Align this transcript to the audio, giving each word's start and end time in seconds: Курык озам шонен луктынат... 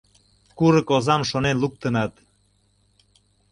Курык 0.57 0.87
озам 0.95 1.21
шонен 1.29 1.57
луктынат... 1.63 2.13